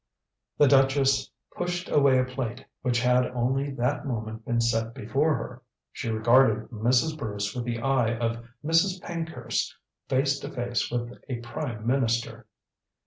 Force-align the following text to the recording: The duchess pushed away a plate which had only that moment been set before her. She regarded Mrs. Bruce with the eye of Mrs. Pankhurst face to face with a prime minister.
The 0.57 0.67
duchess 0.67 1.29
pushed 1.55 1.87
away 1.87 2.17
a 2.17 2.25
plate 2.25 2.65
which 2.81 2.99
had 3.01 3.27
only 3.27 3.69
that 3.75 4.03
moment 4.03 4.43
been 4.45 4.59
set 4.59 4.95
before 4.95 5.35
her. 5.35 5.61
She 5.91 6.09
regarded 6.09 6.71
Mrs. 6.71 7.15
Bruce 7.15 7.53
with 7.55 7.65
the 7.65 7.81
eye 7.81 8.17
of 8.17 8.43
Mrs. 8.65 8.99
Pankhurst 8.99 9.75
face 10.09 10.39
to 10.39 10.49
face 10.49 10.89
with 10.89 11.11
a 11.29 11.35
prime 11.41 11.85
minister. 11.85 12.47